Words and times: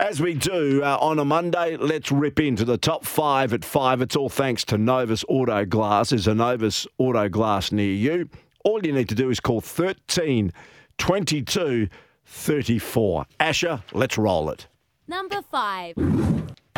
As 0.00 0.18
we 0.18 0.32
do 0.32 0.82
uh, 0.82 0.96
on 0.98 1.18
a 1.18 1.26
Monday, 1.26 1.76
let's 1.76 2.10
rip 2.10 2.40
into 2.40 2.64
the 2.64 2.78
top 2.78 3.04
five 3.04 3.52
at 3.52 3.62
five. 3.62 4.00
It's 4.00 4.16
all 4.16 4.30
thanks 4.30 4.64
to 4.64 4.78
Novus 4.78 5.26
Auto 5.28 5.66
Glass. 5.66 6.10
Is 6.10 6.26
a 6.26 6.34
Novus 6.34 6.86
Auto 6.96 7.28
Glass 7.28 7.70
near 7.70 7.92
you? 7.92 8.30
All 8.64 8.80
you 8.82 8.94
need 8.94 9.10
to 9.10 9.14
do 9.14 9.28
is 9.28 9.40
call 9.40 9.60
13 9.60 10.54
22 10.96 11.88
34. 12.24 13.26
Asher, 13.40 13.82
let's 13.92 14.16
roll 14.16 14.48
it. 14.48 14.68
Number 15.06 15.42
five. 15.42 15.94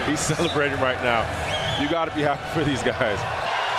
He's 0.05 0.19
celebrating 0.19 0.81
right 0.81 1.01
now. 1.05 1.23
You 1.81 1.89
got 1.89 2.07
to 2.07 2.15
be 2.17 2.23
happy 2.23 2.59
for 2.59 2.65
these 2.69 2.83
guys. 2.83 3.21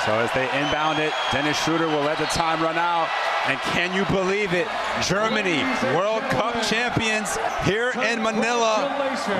So 0.05 0.17
as 0.20 0.31
they 0.31 0.45
inbound 0.58 1.00
it, 1.00 1.12
Dennis 1.34 1.62
Schroeder 1.62 1.88
will 1.88 2.03
let 2.03 2.17
the 2.17 2.28
time 2.28 2.64
run 2.64 2.78
out. 2.78 3.09
And 3.45 3.59
can 3.59 3.93
you 3.93 4.05
believe 4.05 4.53
it? 4.53 4.67
Germany, 5.02 5.63
World 5.95 6.21
Cup 6.31 6.63
champions 6.63 7.38
here 7.66 7.91
in 7.91 8.23
Manila. 8.23 8.88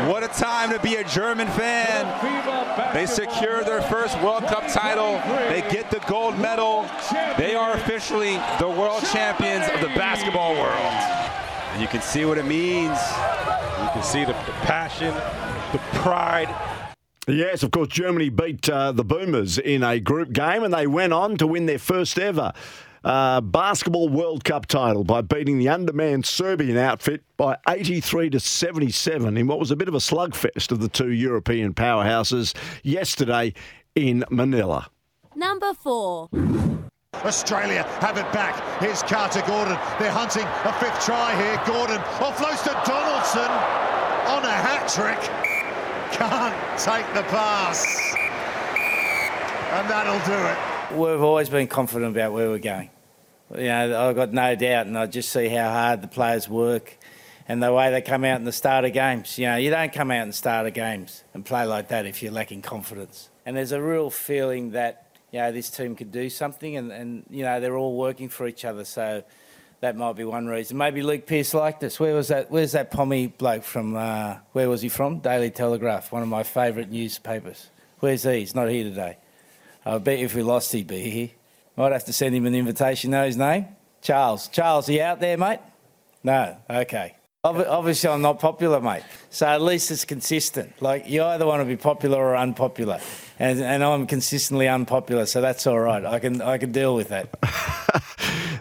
What 0.10 0.24
a 0.24 0.28
time 0.28 0.72
to 0.72 0.80
be 0.80 0.96
a 0.96 1.06
German 1.06 1.48
fan. 1.48 2.94
They 2.94 3.06
secure 3.06 3.64
their 3.64 3.82
first 3.84 4.22
World 4.22 4.44
Cup 4.44 4.68
title. 4.68 5.22
They 5.48 5.62
get 5.72 5.90
the 5.90 6.00
gold 6.08 6.38
medal. 6.38 6.86
They 7.38 7.56
are 7.56 7.74
officially 7.76 8.34
the 8.60 8.68
world 8.68 9.04
champions 9.14 9.70
of 9.74 9.80
the 9.80 9.96
basketball 9.96 10.54
world. 10.56 10.94
And 11.72 11.82
you 11.82 11.88
can 11.88 12.02
see 12.02 12.26
what 12.26 12.38
it 12.38 12.46
means. 12.46 13.00
You 13.82 13.90
can 13.94 14.04
see 14.04 14.26
the, 14.26 14.34
the 14.34 14.54
passion, 14.64 15.14
the 15.72 15.80
pride, 16.00 16.54
Yes, 17.26 17.64
of 17.64 17.72
course, 17.72 17.88
Germany 17.88 18.28
beat 18.28 18.68
uh, 18.68 18.92
the 18.92 19.06
Boomers 19.06 19.58
in 19.58 19.82
a 19.82 19.98
group 19.98 20.34
game 20.34 20.62
and 20.62 20.74
they 20.74 20.86
went 20.86 21.14
on 21.14 21.38
to 21.38 21.48
win 21.48 21.68
their 21.68 21.80
first 21.80 22.20
ever 22.20 22.52
uh, 23.04 23.42
basketball 23.42 24.10
World 24.10 24.44
Cup 24.44 24.66
title 24.66 25.04
by 25.04 25.22
beating 25.22 25.58
the 25.58 25.70
undermanned 25.70 26.26
Serbian 26.26 26.78
outfit 26.78 27.24
by 27.38 27.58
83 27.68 28.30
to 28.32 28.40
77 28.40 29.38
in 29.38 29.48
what 29.48 29.60
was 29.60 29.72
a 29.72 29.76
bit 29.76 29.88
of 29.88 29.94
a 29.94 30.00
slugfest 30.00 30.72
of 30.72 30.80
the 30.80 30.88
two 30.88 31.12
European 31.12 31.74
powerhouses 31.74 32.56
yesterday 32.84 33.54
in 33.96 34.24
Manila. 34.30 34.90
Number 35.36 35.74
four. 35.74 36.30
Australia 37.16 37.84
have 38.00 38.18
it 38.18 38.32
back. 38.34 38.82
Here's 38.82 39.04
Carter 39.04 39.42
Gordon. 39.48 39.78
They're 40.00 40.12
hunting 40.12 40.44
a 40.44 40.74
fifth 40.74 41.06
try 41.06 41.36
here. 41.36 41.62
Gordon 41.66 42.00
offloads 42.20 42.64
to 42.64 42.74
Donaldson 42.90 43.52
on 44.28 44.44
a 44.44 44.52
hat 44.52 44.90
trick. 44.90 45.20
Can't 46.12 46.80
take 46.80 47.06
the 47.14 47.24
pass. 47.30 48.16
And 49.74 49.90
that'll 49.90 50.20
do 50.26 50.34
it. 50.34 50.74
We've 51.00 51.24
always 51.24 51.50
been 51.50 51.68
confident 51.68 52.16
about 52.16 52.34
where 52.34 52.50
we're 52.50 52.60
going. 52.60 52.90
You 53.58 53.68
know, 53.68 54.10
I've 54.10 54.16
got 54.16 54.34
no 54.34 54.56
doubt, 54.56 54.88
and 54.88 54.98
I 54.98 55.06
just 55.06 55.32
see 55.32 55.48
how 55.48 55.70
hard 55.70 56.02
the 56.02 56.08
players 56.08 56.50
work 56.50 56.98
and 57.48 57.62
the 57.62 57.74
way 57.74 57.92
they 57.92 58.02
come 58.02 58.24
out 58.24 58.40
in 58.40 58.46
the 58.46 58.52
start 58.52 58.86
of 58.86 58.94
games. 58.94 59.38
You 59.38 59.48
know, 59.48 59.58
you 59.58 59.70
don't 59.70 59.92
come 59.92 60.12
out 60.12 60.26
in 60.26 60.32
start 60.32 60.66
of 60.66 60.74
games 60.74 61.24
and 61.34 61.46
play 61.46 61.66
like 61.66 61.90
that 61.90 62.06
if 62.06 62.24
you're 62.24 62.32
lacking 62.32 62.62
confidence. 62.62 63.30
And 63.46 63.58
there's 63.58 63.72
a 63.72 63.82
real 63.82 64.10
feeling 64.10 64.72
that, 64.72 65.18
you 65.32 65.40
know, 65.40 65.52
this 65.52 65.70
team 65.70 65.96
could 65.96 66.12
do 66.12 66.30
something 66.30 66.78
and, 66.78 66.92
and 66.92 67.26
you 67.30 67.44
know, 67.44 67.60
they're 67.60 67.78
all 67.78 67.98
working 67.98 68.30
for 68.30 68.48
each 68.48 68.64
other. 68.64 68.86
So 68.86 69.24
that 69.82 69.98
might 69.98 70.16
be 70.16 70.24
one 70.24 70.48
reason. 70.48 70.78
Maybe 70.78 71.02
Luke 71.02 71.28
Pearce 71.28 71.54
liked 71.54 71.84
us. 71.84 72.00
Where 72.00 72.16
was 72.16 72.30
that? 72.30 72.50
Where's 72.50 72.72
that 72.72 72.92
pommy 72.92 73.28
bloke 73.28 73.64
from? 73.64 73.96
Uh, 73.96 74.38
where 74.54 74.70
was 74.70 74.82
he 74.82 74.90
from? 74.90 75.20
Daily 75.20 75.52
Telegraph, 75.52 76.12
one 76.12 76.22
of 76.22 76.30
my 76.30 76.44
favourite 76.44 76.90
newspapers. 76.90 77.70
Where's 78.00 78.24
he? 78.24 78.40
He's 78.40 78.56
not 78.56 78.70
here 78.70 78.86
today. 78.86 79.18
I 79.86 79.98
bet 79.98 80.20
if 80.20 80.36
we 80.36 80.44
lost, 80.44 80.72
he'd 80.72 80.88
be 80.88 81.02
here. 81.02 81.30
Might 81.76 81.92
have 81.92 82.06
to 82.06 82.14
send 82.14 82.36
him 82.36 82.46
an 82.46 82.56
invitation. 82.56 83.12
Know 83.12 83.26
his 83.26 83.38
name? 83.38 83.68
Charles. 84.02 84.48
Charles, 84.50 84.90
are 84.90 84.94
you 84.94 85.02
out 85.02 85.20
there, 85.20 85.38
mate? 85.38 85.60
No. 86.24 86.58
Okay. 86.70 87.16
Obviously, 87.46 88.10
I'm 88.10 88.22
not 88.22 88.40
popular, 88.40 88.80
mate. 88.80 89.04
So 89.30 89.46
at 89.46 89.62
least 89.62 89.92
it's 89.92 90.06
consistent. 90.06 90.82
Like 90.82 91.10
you 91.10 91.24
either 91.24 91.46
want 91.46 91.60
to 91.62 91.66
be 91.66 91.76
popular 91.76 92.18
or 92.18 92.38
unpopular, 92.38 93.02
and, 93.38 93.60
and 93.60 93.84
I'm 93.84 94.08
consistently 94.08 94.70
unpopular, 94.70 95.26
so 95.26 95.42
that's 95.42 95.68
all 95.68 95.80
right. 95.80 96.06
I 96.06 96.20
can 96.20 96.42
I 96.42 96.58
can 96.58 96.72
deal 96.72 96.96
with 96.96 97.10
that. 97.10 97.38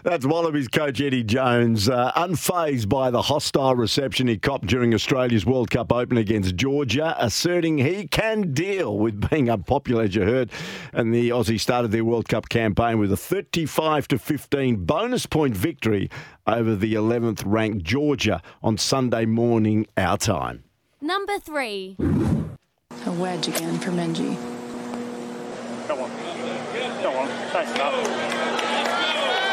That's 0.03 0.25
Wallabies 0.25 0.67
coach 0.67 0.99
Eddie 0.99 1.23
Jones, 1.23 1.87
uh, 1.87 2.11
unfazed 2.11 2.89
by 2.89 3.09
the 3.09 3.21
hostile 3.21 3.73
reception 3.73 4.27
he 4.27 4.37
copped 4.37 4.65
during 4.65 4.93
Australia's 4.93 5.45
World 5.45 5.71
Cup 5.71 5.93
Open 5.93 6.17
against 6.17 6.57
Georgia, 6.57 7.15
asserting 7.17 7.77
he 7.77 8.09
can 8.09 8.53
deal 8.53 8.97
with 8.97 9.29
being 9.29 9.49
unpopular, 9.49 10.03
as 10.03 10.13
you 10.13 10.23
heard. 10.23 10.51
And 10.91 11.13
the 11.13 11.29
Aussie 11.29 11.57
started 11.57 11.91
their 11.91 12.03
World 12.03 12.27
Cup 12.27 12.49
campaign 12.49 12.99
with 12.99 13.13
a 13.13 13.17
35 13.17 14.09
to 14.09 14.19
15 14.19 14.83
bonus 14.83 15.25
point 15.25 15.55
victory 15.55 16.09
over 16.45 16.75
the 16.75 16.95
11th 16.95 17.41
ranked 17.45 17.85
Georgia 17.85 18.41
on 18.61 18.77
Sunday 18.77 19.25
morning, 19.25 19.87
our 19.95 20.17
time. 20.17 20.65
Number 20.99 21.39
three. 21.39 21.95
A 23.05 23.11
wedge 23.13 23.47
again 23.47 23.79
for 23.79 23.91
Minji. 23.91 24.35
Come 25.87 25.99
on. 25.99 26.09
Come 27.01 27.15
on. 27.15 27.27
Nice 27.53 27.73
enough. 27.73 28.92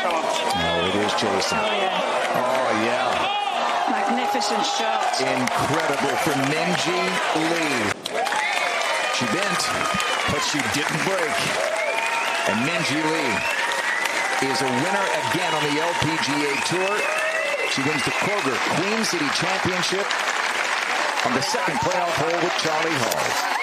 No, 0.01 0.73
it 0.89 0.97
is 0.97 1.13
Jason. 1.21 1.61
Oh, 1.61 1.77
yeah. 1.77 2.41
Oh, 2.41 2.69
yeah. 2.89 3.13
Magnificent 3.93 4.65
shot. 4.65 5.13
Incredible 5.21 6.17
from 6.25 6.41
Minji 6.49 7.05
Lee. 7.37 7.85
She 9.21 9.29
bent, 9.29 9.61
but 10.33 10.41
she 10.49 10.57
didn't 10.73 11.05
break. 11.05 11.37
And 12.49 12.65
Minji 12.65 12.97
Lee 12.97 13.37
is 14.49 14.63
a 14.65 14.71
winner 14.73 15.07
again 15.29 15.53
on 15.53 15.63
the 15.69 15.77
LPGA 15.77 16.53
Tour. 16.65 16.93
She 17.69 17.85
wins 17.85 18.03
the 18.09 18.17
Kroger 18.25 18.57
Queen 18.81 19.05
City 19.05 19.29
Championship 19.37 20.07
on 21.27 21.35
the 21.35 21.43
second 21.43 21.77
playoff 21.85 22.17
hole 22.17 22.41
with 22.41 22.57
Charlie 22.57 22.97
Hull 23.05 23.60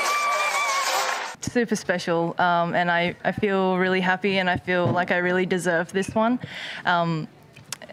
super 1.52 1.76
special 1.76 2.36
um, 2.40 2.76
and 2.76 2.92
I, 2.92 3.16
I 3.24 3.32
feel 3.32 3.78
really 3.78 4.02
happy 4.02 4.38
and 4.38 4.50
I 4.50 4.58
feel 4.58 4.88
like 4.88 5.12
I 5.12 5.18
really 5.18 5.46
deserve 5.46 5.92
this 5.92 6.10
one. 6.10 6.40
Um, 6.86 7.28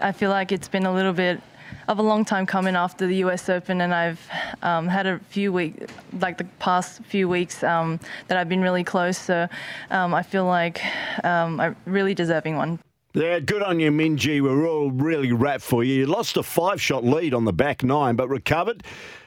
I 0.00 0.12
feel 0.12 0.31
like 0.31 0.53
it's 0.53 0.69
been 0.69 0.87
a 0.87 0.92
little 0.92 1.12
bit 1.12 1.41
of 1.88 1.98
a 1.98 2.03
long 2.03 2.25
time 2.25 2.47
coming 2.47 2.76
after 2.76 3.06
the 3.06 3.16
US 3.16 3.48
Open 3.48 3.81
and 3.81 3.94
I've 3.94 4.20
um, 4.62 4.88
had 4.88 5.06
a 5.06 5.19
few 5.19 5.53
weeks, 5.53 5.92
like 6.20 6.38
the 6.38 6.44
past 6.59 7.03
few 7.04 7.28
weeks 7.28 7.62
um, 7.62 8.00
that 8.28 8.38
I've 8.38 8.48
been 8.48 8.62
really 8.62 8.84
close. 8.84 9.19
So 9.19 9.48
um, 9.91 10.15
I 10.15 10.22
feel 10.22 10.47
like 10.47 10.82
um, 11.25 11.60
I'm 11.60 11.76
really 11.84 12.15
deserving 12.15 12.56
one. 12.56 12.78
Yeah, 13.16 13.38
good 13.38 13.62
on 13.62 13.78
you, 13.78 13.92
Minji. 13.92 14.42
We're 14.42 14.66
all 14.66 14.91
really 14.91 15.30
rapt 15.30 15.62
for 15.62 15.84
you. 15.84 15.94
You 15.94 16.06
lost 16.06 16.36
a 16.36 16.42
five 16.42 16.82
shot 16.82 17.04
lead 17.04 17.32
on 17.32 17.44
the 17.44 17.52
back 17.52 17.84
nine, 17.84 18.16
but 18.16 18.28
recovered 18.28 18.82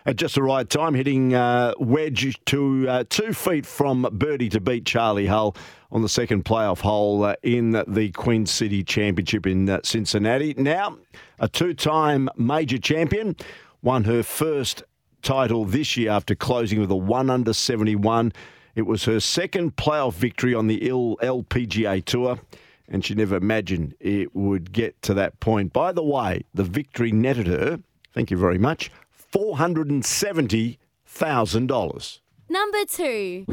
at 0.05 0.17
just 0.17 0.35
the 0.35 0.43
right 0.43 0.69
time, 0.69 0.93
hitting 0.93 1.33
uh, 1.33 1.73
wedge 1.79 2.37
to 2.47 2.89
uh, 2.89 3.03
two 3.07 3.31
feet 3.31 3.65
from 3.65 4.05
birdie 4.11 4.49
to 4.49 4.59
beat 4.59 4.85
Charlie 4.85 5.27
Hull 5.27 5.55
on 5.89 6.01
the 6.01 6.09
second 6.09 6.43
playoff 6.43 6.81
hole 6.81 7.23
uh, 7.23 7.35
in 7.43 7.81
the 7.87 8.11
Queen 8.11 8.45
City 8.45 8.83
Championship 8.83 9.47
in 9.47 9.69
uh, 9.69 9.79
Cincinnati. 9.85 10.53
Now, 10.57 10.97
a 11.39 11.47
two 11.47 11.73
time 11.73 12.27
major 12.35 12.79
champion, 12.79 13.37
won 13.81 14.03
her 14.03 14.21
first 14.21 14.83
title 15.21 15.63
this 15.63 15.95
year 15.95 16.11
after 16.11 16.35
closing 16.35 16.81
with 16.81 16.91
a 16.91 16.95
1 16.97 17.29
under 17.29 17.53
71. 17.53 18.33
It 18.75 18.81
was 18.81 19.05
her 19.05 19.21
second 19.21 19.77
playoff 19.77 20.15
victory 20.15 20.53
on 20.53 20.67
the 20.67 20.81
LPGA 20.81 22.03
Tour 22.03 22.41
and 22.87 23.03
she 23.03 23.15
never 23.15 23.35
imagined 23.35 23.95
it 23.99 24.35
would 24.35 24.71
get 24.71 25.01
to 25.03 25.13
that 25.15 25.39
point. 25.39 25.73
By 25.73 25.91
the 25.91 26.03
way, 26.03 26.43
the 26.53 26.63
victory 26.63 27.11
netted 27.11 27.47
her, 27.47 27.79
thank 28.13 28.31
you 28.31 28.37
very 28.37 28.57
much, 28.57 28.89
$470,000. 29.33 32.19
Number 32.49 32.85
two. 32.85 33.45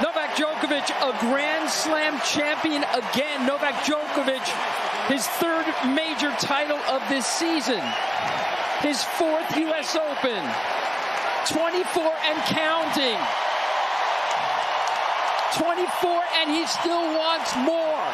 Novak 0.00 0.36
Djokovic, 0.36 0.90
a 1.02 1.10
Grand 1.18 1.68
Slam 1.68 2.20
champion 2.20 2.84
again. 2.84 3.44
Novak 3.46 3.74
Djokovic, 3.82 4.46
his 5.08 5.26
third 5.26 5.66
major 5.94 6.30
title 6.38 6.78
of 6.88 7.02
this 7.08 7.26
season, 7.26 7.80
his 8.80 9.02
fourth 9.02 9.56
U.S. 9.56 9.96
Open, 9.96 10.44
24 11.48 12.12
and 12.24 12.38
counting. 12.44 13.18
24, 15.56 16.22
and 16.36 16.50
he 16.50 16.66
still 16.66 17.02
wants 17.16 17.56
more. 17.56 18.04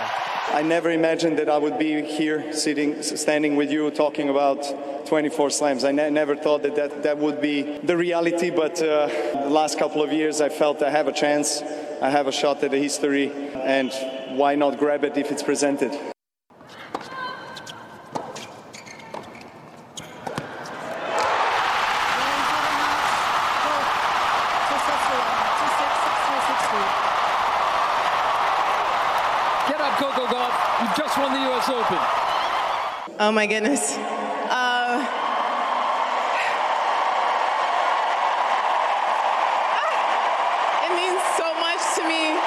I 0.55 0.63
never 0.63 0.91
imagined 0.91 1.39
that 1.39 1.49
I 1.49 1.59
would 1.59 1.79
be 1.79 2.01
here, 2.03 2.53
sitting, 2.53 3.03
standing 3.03 3.57
with 3.57 3.73
you, 3.73 3.91
talking 3.91 4.29
about 4.29 5.07
24 5.07 5.51
slams. 5.51 5.85
I 5.85 5.91
ne- 5.91 6.11
never 6.11 6.37
thought 6.37 6.63
that, 6.63 6.77
that 6.77 7.03
that 7.03 7.19
would 7.19 7.41
be 7.41 7.79
the 7.79 7.97
reality, 7.97 8.51
but 8.51 8.81
uh, 8.81 9.09
the 9.33 9.51
last 9.51 9.79
couple 9.79 10.01
of 10.03 10.13
years 10.13 10.41
I 10.41 10.49
felt 10.49 10.81
I 10.81 10.91
have 10.91 11.09
a 11.09 11.13
chance, 11.13 11.61
I 12.01 12.09
have 12.09 12.29
a 12.29 12.33
shot 12.33 12.63
at 12.63 12.71
the 12.71 12.79
history, 12.79 13.33
and 13.55 13.91
why 14.39 14.55
not 14.55 14.79
grab 14.79 15.03
it 15.03 15.17
if 15.17 15.33
it's 15.33 15.43
presented? 15.43 16.14
Get 29.69 29.81
up, 29.81 29.97
Coco 29.99 30.27
Gauff. 30.27 30.55
You've 30.83 30.97
just 30.97 31.19
won 31.19 31.33
the 31.33 31.41
U.S. 31.51 31.69
Open. 31.69 31.99
Oh 33.21 33.33
my 33.33 33.47
goodness. 33.47 33.97
Uh, 33.97 35.01
it 40.85 40.93
means 40.95 41.23
so 41.37 41.55
much 41.61 41.83
to 41.97 42.09
me. 42.09 42.39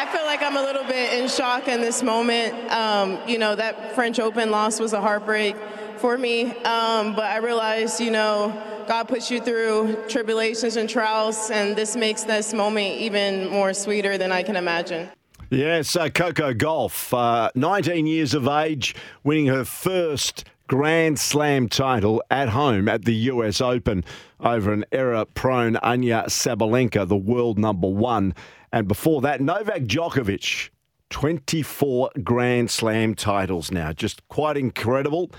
I 0.00 0.06
feel 0.10 0.24
like 0.24 0.42
I'm 0.42 0.56
a 0.56 0.62
little 0.62 0.84
bit 0.84 1.20
in 1.20 1.28
shock 1.28 1.68
in 1.68 1.82
this 1.82 2.02
moment. 2.02 2.54
Um, 2.72 3.18
you 3.28 3.38
know, 3.38 3.54
that 3.54 3.94
French 3.94 4.18
Open 4.18 4.50
loss 4.50 4.80
was 4.80 4.94
a 4.94 5.00
heartbreak 5.00 5.56
for 6.00 6.16
me. 6.16 6.46
Um, 6.64 7.14
but 7.14 7.24
I 7.24 7.36
realized, 7.36 8.00
you 8.00 8.10
know, 8.10 8.52
God 8.88 9.04
puts 9.04 9.30
you 9.30 9.40
through 9.40 9.96
tribulations 10.08 10.76
and 10.76 10.88
trials, 10.88 11.50
and 11.50 11.76
this 11.76 11.94
makes 11.94 12.24
this 12.24 12.52
moment 12.52 12.96
even 12.96 13.48
more 13.48 13.74
sweeter 13.74 14.18
than 14.18 14.32
I 14.32 14.42
can 14.42 14.56
imagine. 14.56 15.08
Yes, 15.50 15.96
uh, 15.96 16.08
Coco 16.08 16.54
Gauff, 16.54 17.12
uh, 17.12 17.50
19 17.54 18.06
years 18.06 18.34
of 18.34 18.48
age, 18.48 18.94
winning 19.24 19.46
her 19.46 19.64
first 19.64 20.44
Grand 20.68 21.18
Slam 21.18 21.68
title 21.68 22.22
at 22.30 22.50
home 22.50 22.88
at 22.88 23.04
the 23.04 23.14
US 23.14 23.60
Open 23.60 24.04
over 24.38 24.72
an 24.72 24.84
error 24.92 25.24
prone 25.24 25.76
Anya 25.78 26.24
Sabalenka, 26.28 27.06
the 27.06 27.16
world 27.16 27.58
number 27.58 27.88
one. 27.88 28.34
And 28.72 28.86
before 28.86 29.20
that, 29.22 29.40
Novak 29.40 29.82
Djokovic, 29.82 30.70
24 31.10 32.12
Grand 32.22 32.70
Slam 32.70 33.16
titles 33.16 33.72
now. 33.72 33.92
Just 33.92 34.26
quite 34.28 34.56
incredible. 34.56 35.32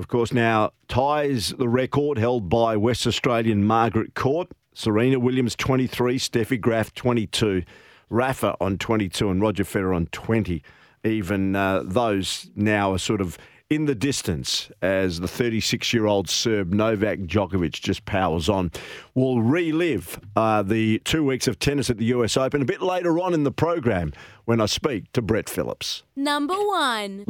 Of 0.00 0.08
course, 0.08 0.32
now 0.32 0.70
ties 0.88 1.50
the 1.50 1.68
record 1.68 2.16
held 2.16 2.48
by 2.48 2.74
West 2.74 3.06
Australian 3.06 3.64
Margaret 3.64 4.14
Court. 4.14 4.48
Serena 4.72 5.20
Williams, 5.20 5.54
23, 5.54 6.18
Steffi 6.18 6.58
Graf, 6.58 6.94
22. 6.94 7.64
Rafa 8.08 8.56
on 8.62 8.78
22 8.78 9.28
and 9.28 9.42
Roger 9.42 9.62
Federer 9.62 9.94
on 9.94 10.06
20. 10.06 10.62
Even 11.04 11.54
uh, 11.54 11.82
those 11.84 12.50
now 12.56 12.94
are 12.94 12.98
sort 12.98 13.20
of 13.20 13.36
in 13.70 13.84
the 13.84 13.94
distance 13.94 14.68
as 14.82 15.20
the 15.20 15.28
36 15.28 15.92
year 15.92 16.06
old 16.06 16.28
Serb 16.28 16.72
Novak 16.72 17.20
Djokovic 17.20 17.80
just 17.80 18.04
powers 18.04 18.48
on. 18.48 18.72
We'll 19.14 19.40
relive 19.40 20.18
uh, 20.34 20.62
the 20.62 20.98
two 21.04 21.24
weeks 21.24 21.46
of 21.46 21.60
tennis 21.60 21.88
at 21.88 21.96
the 21.96 22.06
US 22.06 22.36
Open 22.36 22.60
a 22.60 22.64
bit 22.64 22.82
later 22.82 23.20
on 23.20 23.32
in 23.32 23.44
the 23.44 23.52
program 23.52 24.12
when 24.44 24.60
I 24.60 24.66
speak 24.66 25.12
to 25.12 25.22
Brett 25.22 25.48
Phillips. 25.48 26.02
Number 26.16 26.54
one. 26.54 27.24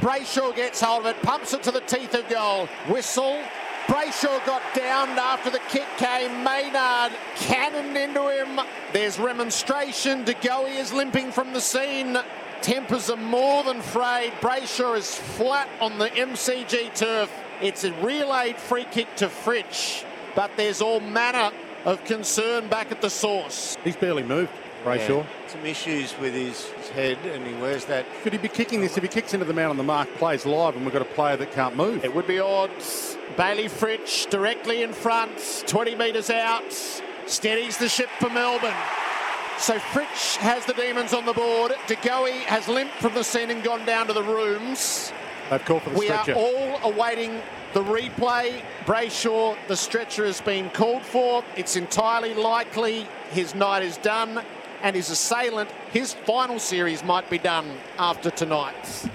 Brayshaw 0.00 0.54
gets 0.56 0.80
hold 0.80 1.06
of 1.06 1.16
it, 1.16 1.22
pumps 1.22 1.54
it 1.54 1.62
to 1.62 1.70
the 1.70 1.80
teeth 1.80 2.14
of 2.14 2.28
goal. 2.28 2.66
Whistle. 2.88 3.38
Brayshaw 3.86 4.44
got 4.46 4.62
downed 4.74 5.18
after 5.18 5.50
the 5.50 5.60
kick 5.68 5.86
came. 5.98 6.42
Maynard 6.42 7.12
cannoned 7.36 7.96
into 7.96 8.30
him. 8.30 8.58
There's 8.92 9.18
remonstration. 9.20 10.24
De 10.24 10.34
Goey 10.34 10.76
is 10.78 10.92
limping 10.92 11.30
from 11.30 11.52
the 11.52 11.60
scene. 11.60 12.18
Tempers 12.64 13.10
are 13.10 13.18
more 13.18 13.62
than 13.62 13.82
frayed. 13.82 14.32
Brayshaw 14.40 14.96
is 14.96 15.14
flat 15.14 15.68
on 15.82 15.98
the 15.98 16.08
MCG 16.08 16.94
turf. 16.94 17.30
It's 17.60 17.84
a 17.84 17.92
relayed 18.00 18.56
free 18.56 18.86
kick 18.90 19.14
to 19.16 19.28
Fritsch, 19.28 20.02
but 20.34 20.50
there's 20.56 20.80
all 20.80 20.98
manner 20.98 21.54
of 21.84 22.02
concern 22.06 22.68
back 22.68 22.90
at 22.90 23.02
the 23.02 23.10
source. 23.10 23.76
He's 23.84 23.96
barely 23.96 24.22
moved, 24.22 24.50
Brayshaw. 24.82 25.24
Yeah, 25.24 25.46
some 25.46 25.66
issues 25.66 26.18
with 26.18 26.32
his, 26.32 26.64
his 26.70 26.88
head, 26.88 27.18
and 27.26 27.46
he 27.46 27.52
wears 27.52 27.84
that. 27.84 28.06
Could 28.22 28.32
he 28.32 28.38
be 28.38 28.48
kicking 28.48 28.80
this 28.80 28.96
if 28.96 29.02
he 29.02 29.10
kicks 29.10 29.34
into 29.34 29.44
the 29.44 29.52
man 29.52 29.68
on 29.68 29.76
the 29.76 29.82
mark, 29.82 30.08
plays 30.14 30.46
live, 30.46 30.74
and 30.74 30.86
we've 30.86 30.94
got 30.94 31.02
a 31.02 31.14
player 31.16 31.36
that 31.36 31.52
can't 31.52 31.76
move? 31.76 32.02
It 32.02 32.14
would 32.14 32.26
be 32.26 32.38
odds. 32.38 33.18
Bailey 33.36 33.68
Fritsch 33.68 34.30
directly 34.30 34.82
in 34.82 34.94
front, 34.94 35.64
20 35.66 35.96
metres 35.96 36.30
out, 36.30 36.72
steadies 37.26 37.76
the 37.76 37.90
ship 37.90 38.08
for 38.18 38.30
Melbourne. 38.30 38.72
So 39.58 39.78
Fritsch 39.78 40.36
has 40.36 40.66
the 40.66 40.74
Demons 40.74 41.14
on 41.14 41.24
the 41.24 41.32
board. 41.32 41.72
De 41.86 41.96
Goey 41.96 42.40
has 42.40 42.68
limped 42.68 42.94
from 42.96 43.14
the 43.14 43.24
scene 43.24 43.50
and 43.50 43.62
gone 43.62 43.86
down 43.86 44.06
to 44.08 44.12
the 44.12 44.22
rooms. 44.22 45.12
They've 45.48 45.64
called 45.64 45.82
for 45.82 45.90
the 45.90 45.98
we 45.98 46.06
stretcher. 46.06 46.32
are 46.32 46.36
all 46.36 46.92
awaiting 46.92 47.40
the 47.72 47.82
replay. 47.82 48.62
Brayshaw, 48.84 49.56
the 49.68 49.76
stretcher 49.76 50.26
has 50.26 50.40
been 50.40 50.70
called 50.70 51.02
for. 51.02 51.44
It's 51.56 51.76
entirely 51.76 52.34
likely 52.34 53.06
his 53.30 53.54
night 53.54 53.82
is 53.82 53.96
done, 53.98 54.42
and 54.82 54.94
his 54.94 55.10
assailant, 55.10 55.70
his 55.92 56.12
final 56.12 56.58
series 56.58 57.02
might 57.02 57.30
be 57.30 57.38
done 57.38 57.78
after 57.98 58.30
tonight. 58.30 59.08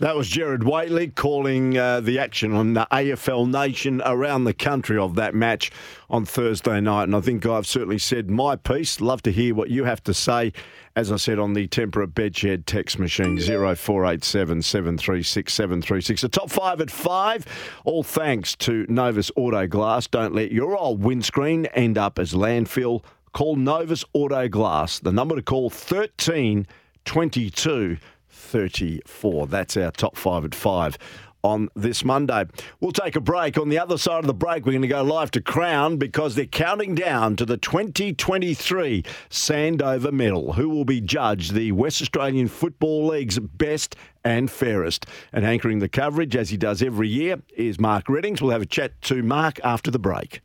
That 0.00 0.14
was 0.14 0.28
Gerard 0.28 0.62
Whateley 0.62 1.08
calling 1.08 1.76
uh, 1.76 1.98
the 1.98 2.20
action 2.20 2.52
on 2.52 2.74
the 2.74 2.86
AFL 2.92 3.50
Nation 3.50 4.00
around 4.06 4.44
the 4.44 4.54
country 4.54 4.96
of 4.96 5.16
that 5.16 5.34
match 5.34 5.72
on 6.08 6.24
Thursday 6.24 6.80
night. 6.80 7.04
And 7.04 7.16
I 7.16 7.20
think 7.20 7.44
I've 7.44 7.66
certainly 7.66 7.98
said 7.98 8.30
my 8.30 8.54
piece. 8.54 9.00
Love 9.00 9.22
to 9.22 9.32
hear 9.32 9.56
what 9.56 9.70
you 9.70 9.82
have 9.82 10.00
to 10.04 10.14
say. 10.14 10.52
As 10.94 11.10
I 11.10 11.16
said 11.16 11.40
on 11.40 11.54
the 11.54 11.66
Temperate 11.66 12.14
Bedshed 12.14 12.64
text 12.64 13.00
machine, 13.00 13.40
0487 13.40 14.62
736 14.62 15.52
736. 15.52 16.22
The 16.22 16.28
top 16.28 16.48
five 16.48 16.80
at 16.80 16.92
five, 16.92 17.44
all 17.84 18.04
thanks 18.04 18.54
to 18.56 18.86
Novus 18.88 19.32
Auto 19.34 19.66
Glass. 19.66 20.06
Don't 20.06 20.32
let 20.32 20.52
your 20.52 20.76
old 20.76 21.02
windscreen 21.02 21.66
end 21.66 21.98
up 21.98 22.20
as 22.20 22.34
landfill. 22.34 23.02
Call 23.32 23.56
Novus 23.56 24.04
Auto 24.12 24.48
Glass. 24.48 25.00
The 25.00 25.12
number 25.12 25.34
to 25.34 25.42
call 25.42 25.70
13 25.70 26.68
22 27.04 27.96
34. 28.38 29.46
That's 29.48 29.76
our 29.76 29.90
top 29.90 30.16
five 30.16 30.44
at 30.44 30.54
five 30.54 30.96
on 31.42 31.68
this 31.74 32.04
Monday. 32.04 32.44
We'll 32.80 32.92
take 32.92 33.16
a 33.16 33.20
break. 33.20 33.58
On 33.58 33.68
the 33.68 33.78
other 33.78 33.98
side 33.98 34.20
of 34.20 34.26
the 34.26 34.34
break, 34.34 34.66
we're 34.66 34.72
going 34.72 34.82
to 34.82 34.88
go 34.88 35.02
live 35.02 35.30
to 35.32 35.40
Crown 35.40 35.96
because 35.96 36.34
they're 36.34 36.46
counting 36.46 36.94
down 36.94 37.36
to 37.36 37.44
the 37.44 37.56
2023 37.56 39.04
Sandover 39.30 40.12
Medal, 40.12 40.54
who 40.54 40.68
will 40.68 40.84
be 40.84 41.00
judged 41.00 41.54
the 41.54 41.72
West 41.72 42.02
Australian 42.02 42.48
Football 42.48 43.08
League's 43.08 43.38
best 43.38 43.96
and 44.24 44.50
fairest. 44.50 45.06
And 45.32 45.44
anchoring 45.44 45.78
the 45.78 45.88
coverage, 45.88 46.36
as 46.36 46.50
he 46.50 46.56
does 46.56 46.82
every 46.82 47.08
year, 47.08 47.40
is 47.56 47.78
Mark 47.78 48.08
Readings. 48.08 48.42
We'll 48.42 48.52
have 48.52 48.62
a 48.62 48.66
chat 48.66 49.00
to 49.02 49.22
Mark 49.22 49.60
after 49.62 49.90
the 49.90 49.98
break. 49.98 50.40